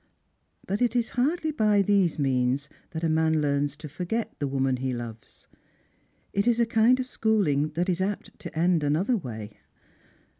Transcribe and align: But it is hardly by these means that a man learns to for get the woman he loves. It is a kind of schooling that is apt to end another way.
But 0.65 0.81
it 0.81 0.95
is 0.95 1.09
hardly 1.09 1.51
by 1.51 1.83
these 1.83 2.17
means 2.17 2.69
that 2.89 3.03
a 3.03 3.07
man 3.07 3.39
learns 3.39 3.77
to 3.77 3.87
for 3.87 4.03
get 4.03 4.33
the 4.39 4.47
woman 4.47 4.77
he 4.77 4.95
loves. 4.95 5.45
It 6.33 6.47
is 6.47 6.59
a 6.59 6.65
kind 6.65 6.99
of 6.99 7.05
schooling 7.05 7.69
that 7.75 7.87
is 7.87 8.01
apt 8.01 8.39
to 8.39 8.57
end 8.57 8.83
another 8.83 9.15
way. 9.15 9.59